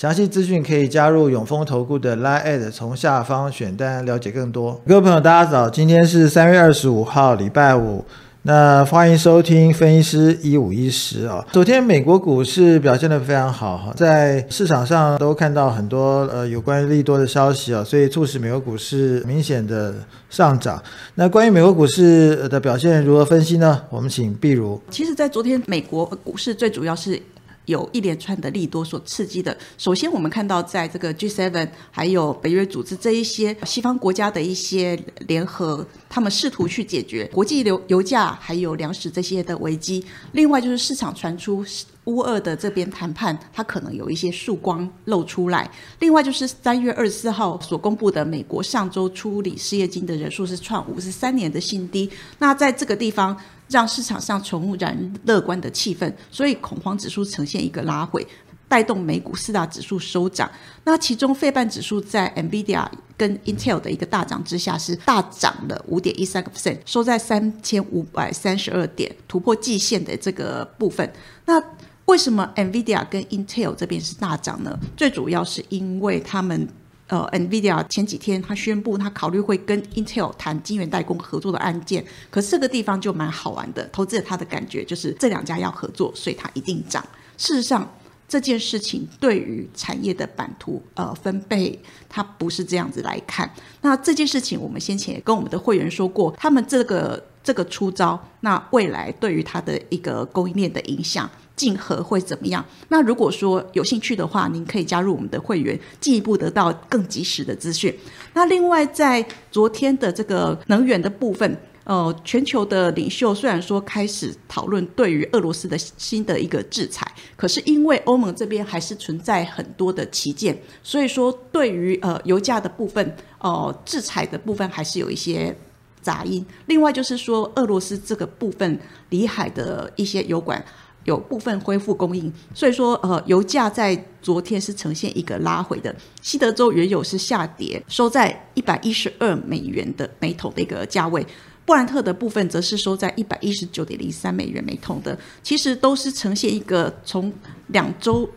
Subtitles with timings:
[0.00, 4.80] 详细资讯可以加入永丰投顾的 Line，从下方选单了解更多。
[4.88, 8.02] 各位朋友，大家早，今天是三月二十五号，礼拜五。
[8.44, 11.46] 那欢迎收听分析师一五一十啊。
[11.52, 19.94] 昨天美国股市表现得非常好哈，在市场上都看到很多呃有关利多的消息啊，所以促使美国股市明显的
[20.30, 20.82] 上涨。
[21.16, 23.82] 那关于美国股市的表现如何分析呢？
[23.90, 24.80] 我们请碧如。
[24.88, 27.20] 其实，在昨天美国股市最主要是。
[27.66, 29.56] 有一连串的利多所刺激的。
[29.78, 40.04] 首先，我们看到在这个 G7 还有北约组织这一些西方国家的一些联合，他们试图去解决国际油油价还有粮食这些的危机。
[40.32, 41.64] 另外，就是市场传出
[42.04, 45.70] 乌二的这边谈判，它可能有一些曙光露出来。
[46.00, 52.10] 另外，就是三月二十四号所公布的美国上周处理失业金的人数是创五十三年的新低。
[52.38, 53.36] 那在这个地方。
[53.70, 58.26] 让市场上重燃乐观的气氛，所以恐慌指数呈现一个拉回，
[58.68, 60.50] 带动美股四大指数收涨。
[60.84, 62.84] 那其中费半指数在 NVIDIA
[63.16, 71.10] 跟 Intel 的一个大涨之下，是大涨了五点一三个 percent，收在三千五百三十二点，突破季线的这个部分。
[71.46, 71.62] 那
[72.06, 74.76] 为什么 NVIDIA 跟 Intel 这边是大涨呢？
[74.96, 76.68] 最主要是因为他们。
[77.10, 82.04] 呃，NVIDIA 前几天他宣布，他考虑会跟 Intel 谈晶圆代工合作的案件。
[82.30, 87.04] 可是这个地方就蛮好玩的，投资者他的感觉就是这两家要合作，所以它一定涨。
[87.36, 87.92] 事实上，
[88.28, 91.76] 这件事情对于产业的版图呃分配，
[92.08, 93.52] 它不是这样子来看。
[93.80, 101.28] 那这件事情，我们先前也跟我们的会员说过，他们这个这个出招，那未来对于它的一个供应链的影响。
[101.60, 102.64] 竞合会怎么样？
[102.88, 107.94] 那如果说有兴趣的话，您可以加入我们的会员，进一步得到更及时的资讯。
[108.32, 111.54] 那另外，在昨天的这个能源的部分，
[111.84, 117.06] 呃，全球的领袖虽然说开始讨论对于俄罗斯的新的一个制裁，
[117.36, 125.54] 可是因为欧盟这边还是存在很多的旗舰，所以说对于呃油价的部分，呃，制裁的部分还是有一些
[126.00, 126.42] 杂音。
[126.64, 130.64] 另外就是说，俄罗斯这个部分里海的一些油管。
[131.04, 135.94] 有部分恢复供应，所以说呃，油价在昨天是呈现一个拉回的。
[136.20, 141.26] 西德州原油是下跌，收在一百一十二美元的每桶的一个价位。
[141.64, 147.32] 布兰特的部分则是收在一百一十九点零三美元每桶的，其实都是呈现一个从
[147.68, 148.28] 两周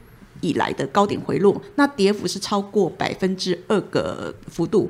[0.41, 4.89] 以来的高点回落，那跌幅是超过百分之二个幅度。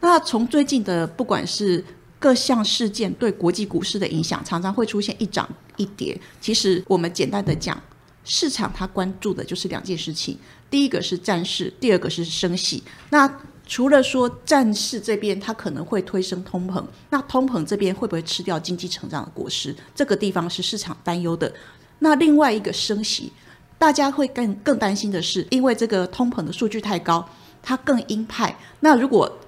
[0.00, 1.84] 那从最近的不管是
[2.22, 6.16] 各项事件对国际股市的影响，常常会出现一涨一跌。
[6.40, 7.76] 其实我们简单的讲，
[8.24, 10.38] 市场它关注的就是两件事情：
[10.70, 12.80] 第一个是战事，第二个是升息。
[13.10, 13.28] 那
[13.66, 19.74] 除了说战事这边它可能会推升通膨，那通膨这边会不会吃掉经济成长的果实？
[19.92, 21.52] 这个地方是市场担忧的。
[21.98, 23.32] 那另外一个升息，
[23.78, 27.28] 大家会更更担心的是，因为这个通膨的数据太高，
[27.60, 28.56] 它更鹰派。
[28.78, 29.40] 那如果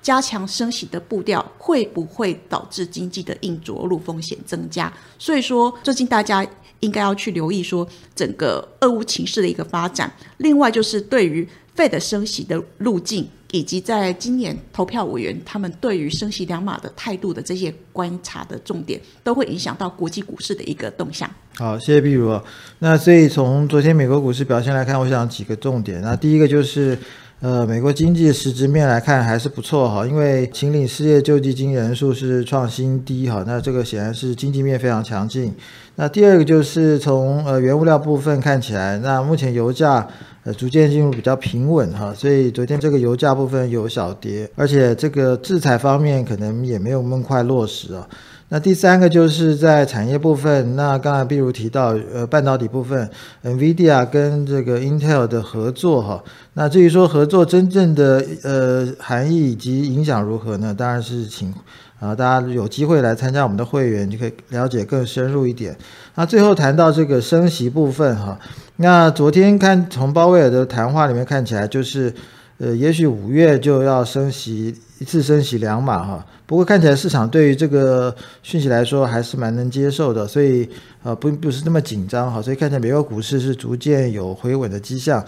[0.00, 4.92] 加强升息的步调会不会导致经济的硬着陆风险增加？
[5.18, 6.46] 所以说，最近大家
[6.80, 10.10] 应该要去留意说整个俄乌情势的一个发展。
[10.38, 11.46] 另外，就是对于
[11.76, 21.28] Fed 升息的路径，以及在今年投票委员他们对于升息两码的态度的这些观察的重点，都会影响到国际股市的一个动向。
[21.56, 22.40] 好，谢谢碧如。
[22.78, 26.00] 那所以从昨天美国股市表现来看，我想几个重点。
[26.00, 26.96] 那第一个就是。
[27.40, 35.54] 呃，美国经济实质面来看还是不错哈，因为秦岭失业救济金人数是创新低哈，那这个显然是经济面非常强劲。
[35.94, 40.04] 那第二个就是从呃原物料部分看起来，那目前油价
[40.42, 48.04] 呃逐渐进入比较平稳哈，所以昨天这个油价部分有小跌，而且这个制裁方面可能也没有那么快落实啊。
[48.50, 53.08] 那第三个就是在产业部分，那刚才比如提到，呃，半导体部分
[53.44, 56.24] ，NVIDIA 跟这个 Intel 的合作哈，
[56.54, 60.74] 那至于说合作真正的呃含义以及影响如何呢？
[60.74, 61.52] 当然是请
[62.00, 65.76] 啊大家有机会来参加我们的会员，就可以了解更深入一点。
[66.14, 68.38] 那最后谈到这个升息部分哈，
[68.76, 72.14] 那昨天看从鲍威尔的谈话里面看起来就是。
[72.60, 76.26] 呃，也许五月就要升息一次，升息两码哈。
[76.46, 80.68] 不过看起来市场对于这个讯息来说还是蛮能接受的，所以
[81.02, 82.42] 呃不不是那么紧张哈。
[82.42, 85.24] 所以看起来美国股市是逐渐有回稳的迹象。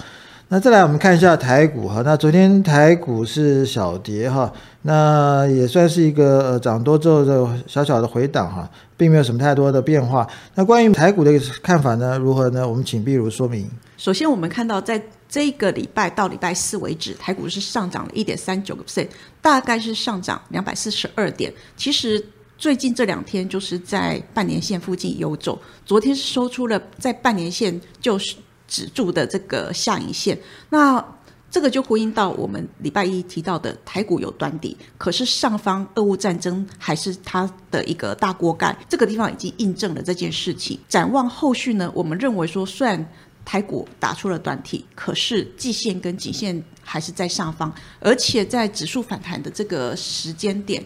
[0.52, 4.52] 那再来我们看一下台股哈，那昨天台股是小跌哈，
[4.82, 10.26] 那也算是一个呃涨多之后的小小的回档哈，并没有什么太多的变化。
[10.56, 11.30] 那关于台股的
[11.62, 12.68] 看法呢，如何呢？
[12.68, 13.70] 我们请碧如说明。
[13.96, 19.06] 首先，我们看到在这个礼拜到礼拜四为止，台股是上涨了一点三九个 percent，
[19.40, 21.52] 大概是上涨两百四十二点。
[21.76, 22.20] 其实
[22.58, 25.56] 最近这两天就是在半年线附近游走，
[25.86, 28.34] 昨天是收出了在半年线就是
[28.70, 30.38] 止住的这个下影线。
[30.70, 31.04] 那
[31.50, 40.78] 这个就呼应到我们礼拜一提到的台股有端底，可是上方俄乌战争还是它的一个大锅盖，这个地方已经印证了这件事情。
[40.88, 43.04] 展望后续呢，我们认为说，虽然
[43.44, 50.80] 台股打出了短体，可是季线跟颈线还是在上方，而且在指数反弹的这个时间点，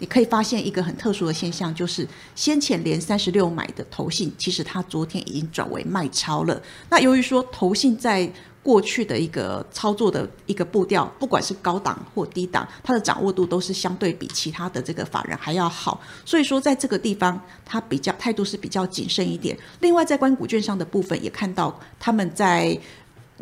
[0.00, 6.60] 你可以发现一个很特殊的现象，就是先前连三十六买的投信，其实它昨天已经转为卖超了。
[6.88, 8.28] 那由于说投信在
[8.62, 15.98] 过去的一个操作的一个步调，不管是高档或低档，它的掌握度都是相对比其他的这个法人还要好。
[16.26, 19.58] 所以说，在这个地方，它比较态度是比较谨慎一点。
[19.80, 22.78] 另外，在关股券商的部分，也看到他们在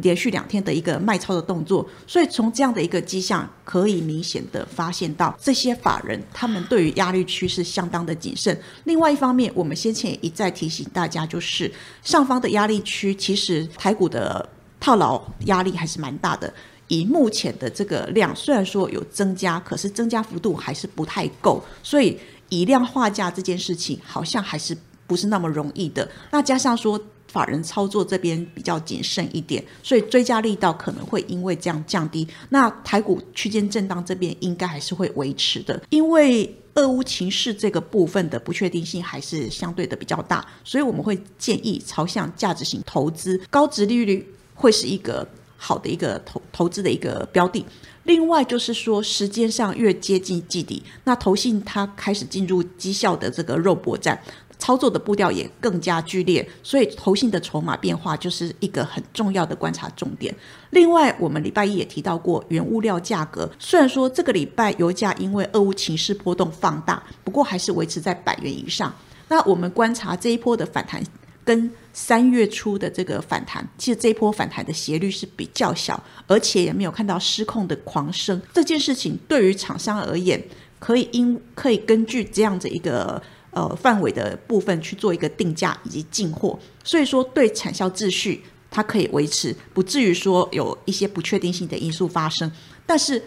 [0.03, 1.89] 连续两天的一个卖超的动作。
[2.06, 8.59] 所以从这样的一个迹象，可以明显的发现到这些法人他们对于压力区是相当的谨慎。
[8.85, 11.71] 另外一方面，我们先前也一再提醒大家，就是
[12.03, 14.49] 上方的压力区，其实台股的。
[14.81, 16.55] 套牢压力还是蛮大的，
[16.87, 22.17] 以目前的这个量，虽然说有增加，可是增加幅度还是不太够，所以
[22.49, 24.79] 以量化价这件事情好像还是
[25.09, 26.09] 不是那么容易的。
[26.31, 26.97] 那加上说
[27.29, 32.27] 法人操作这边比较谨慎一点，所以追加力道可能会因为这样降低。
[32.49, 44.27] 那台股区间震荡这边应该还是会维持的，因为俄乌情势这个部分的不确定性还是相对的比较大，所以我们会建议朝向价值型投资，高值利率。
[44.61, 45.25] 会是一个
[45.57, 47.65] 好的一个投投资的一个标的。
[48.03, 54.21] 另外就是说，时间上越接近季底，那投信它开始进入绩效的这个肉搏战，
[54.59, 60.35] 操作的步调也更加剧烈，所以投信的筹码变化就是一个很重要的观察重点。
[60.71, 68.93] 另外，我们礼拜一也提到过，原物料价格虽然说这个礼拜油价因为俄乌情势波动放大，不过还是维持在百元以上。
[69.29, 71.03] 那我们观察这一波的反弹。
[71.45, 78.39] 跟三月初的这个反弹，其实这一波反弹的斜率是比较小，而且也没有看到失控的狂升。
[78.53, 80.39] 这件事情对于厂商而言，
[80.79, 83.23] 可以因可以根据这样子一个
[83.59, 92.50] 呃范围的部分去做一个定价以及进货，所以说对产销秩序它可以维持，不至于说有一些不确定性的因素发生。
[92.87, 93.21] 但是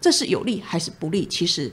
[0.00, 1.70] 这是有利还是不利，其实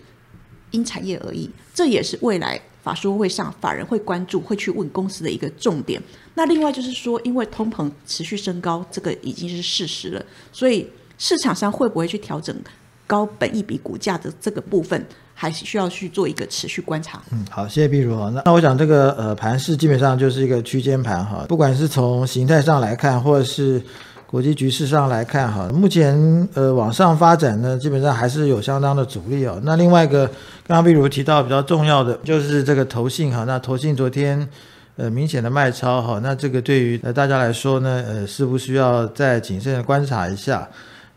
[0.72, 2.62] 因产业而异，这也是未来。
[2.84, 6.01] 法说会上，法人会关注，会去问公司的一个重点。
[6.34, 10.88] 那另外就是说，因为通膨持续升高，这个已经是事实了，所以
[11.20, 12.56] 市场上会不会去调整
[13.06, 15.06] 高本一比股价的这个部分，
[15.41, 17.19] 还是需要去做一个持续观察。
[17.31, 18.29] 嗯，好，谢谢碧如哈。
[18.29, 23.81] 那那我想这个呃盘势基本上就是一个区间盘哈，不管是从形态上来看，或者是。
[24.27, 26.15] 国际局势上来看，哈，目前
[26.53, 29.60] 呃往上发展呢，基本上还是有相当的阻力哦。
[29.65, 30.25] 那另外一个，
[30.65, 33.43] 刚刚碧如提到比较重要的，就是这个投信哈。
[33.43, 34.48] 那投信昨天
[34.95, 40.65] 呃明显的卖超哈，那这个对于呃大家来说呢，呃，是不需要再谨慎的观察一下。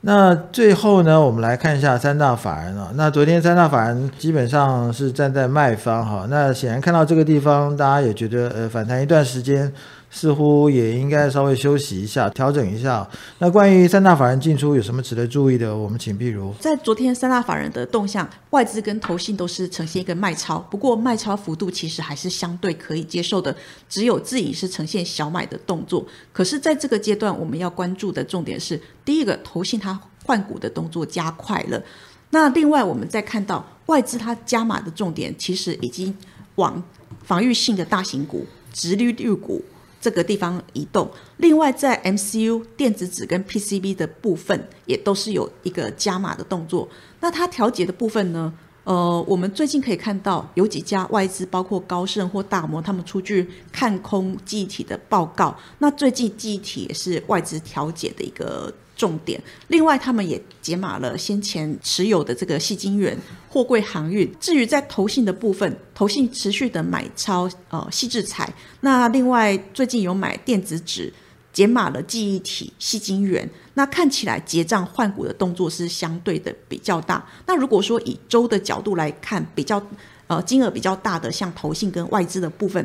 [0.06, 2.90] 那最后呢，我们来看一下三大法人啊。
[2.94, 6.26] 那昨天三大法人基本上是站在卖方哈。
[6.28, 9.73] 那显然看到这个地方，大家也觉得呃反弹一段时间。
[10.14, 13.06] 似乎也应该稍微休息一下，调整一下。
[13.38, 15.76] 那关于三大法人进出有什么值得注意的？
[15.76, 23.54] 我们请譬如在昨天三大法人的动向，外资跟投信都是呈现一个卖超，不过卖超幅度其实还是相对可以接受的，
[23.88, 26.06] 只有自营是呈现小买的动作。
[26.33, 31.83] 可是，在这个阶段，我们要关注的重点是，第一个投信它换股的动作加快了。
[32.30, 36.16] 那另外，我们再看到外资它加码的重点，其实已经
[36.54, 36.80] 往
[37.25, 39.61] 防御性的大型股、直利率股
[40.04, 41.11] 这个地方移动。
[41.38, 46.87] 另外，在 MCU 电子纸跟 PCB 的部分，也都是有一个加码的动作。
[47.20, 48.52] 那它调节的部分呢？
[48.84, 55.56] 呃，我们最近可以看到有几家外资，包括高盛或大摩，他们出具看空记忆体的报告。
[55.78, 59.40] 那最近记忆体也是外资调节的一个重点。
[59.68, 63.16] 另外，他们也解码了先前持有的这个细晶圆、
[63.48, 64.30] 货柜航运。
[64.40, 68.52] 至于在投信的部分，投信持续的买超呃细制材。
[68.80, 71.12] 那另外最近有买电子纸。
[71.52, 77.24] 解码了记忆体、细晶圆，那看起来结账换股的动作是相对的比较大。
[77.46, 79.80] 那如果说以周的角度来看，比较
[80.26, 82.84] 呃金额比较大的，像投信跟外资的部分，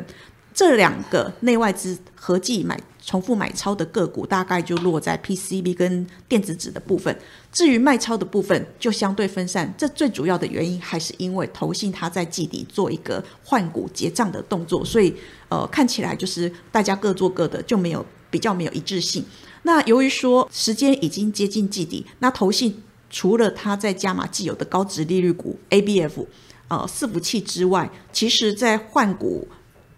[0.60, 7.18] 这两个内外资合计买重复买超的个股，大概就落在 PCB 跟电子纸的部分。
[7.50, 9.72] 至于卖超的部分，就相对分散。
[9.78, 15.14] 这最主要的原因还是因为投信它在季底做一个换股结账的动作，所以
[15.48, 18.04] 呃看起来就是大家各做各的，就没有。
[18.30, 19.24] 比较没有一致性。
[19.62, 26.26] 那由于说时间已经接近季底，那投信除了它在加码既有的高值利率股 ABF，
[26.68, 29.48] 呃伺服器之外，其实在换股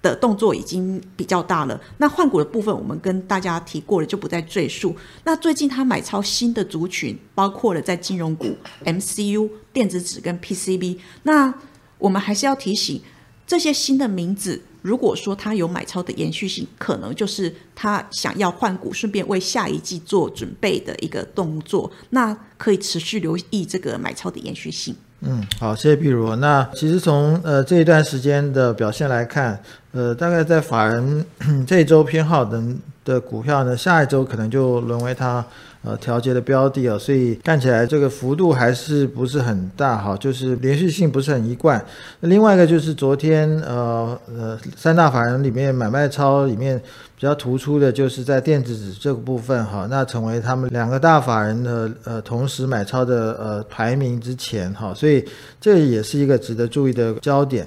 [0.02, 1.80] 的动作已经比较大了。
[1.98, 4.94] 那换股的部分，我们跟大家提过了，就不再赘述。
[5.24, 8.54] 那最近他买超新的族群，包括了在金融股、
[8.84, 10.98] MCU、电子纸跟 PCB。
[11.22, 11.54] 那
[11.98, 13.00] 我们还是要提醒
[13.46, 14.60] 这些新的名字。
[14.82, 24.92] 如果说他有买超的延续性，可能就是他想要换股，顺便为下一季做准备的一个动作，那可以持续留意这个买超的延续性。
[25.20, 26.34] 嗯，好，谢谢碧如。
[26.34, 31.24] 那其实从呃这一段时间的表现来看，呃，大概在法人
[31.66, 32.62] 这一周偏好的
[33.04, 35.44] 的股票呢，下一周可能就沦为它。
[35.84, 41.84] 呃，调节的标的啊，所以看起来这个幅度还是不是很大哈，就是连续性不是很一贯。
[42.20, 46.78] 另外一个就是昨天呃呃三大法人里面买卖超里面
[47.16, 55.24] 比较突出的就是在电子纸这个部分哈，那成为他们两个大法人的呃同时买超的呃排名之前哈，所以
[55.60, 57.66] 这也是一个值得注意的焦点。